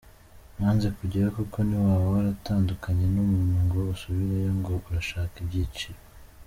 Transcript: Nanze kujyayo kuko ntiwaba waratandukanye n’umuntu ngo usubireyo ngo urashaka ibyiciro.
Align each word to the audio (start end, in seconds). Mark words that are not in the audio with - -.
Nanze 0.57 0.87
kujyayo 0.97 1.29
kuko 1.37 1.57
ntiwaba 1.67 2.05
waratandukanye 2.13 3.05
n’umuntu 3.13 3.55
ngo 3.65 3.77
usubireyo 3.93 4.51
ngo 4.59 4.73
urashaka 4.87 5.35
ibyiciro. 5.43 5.99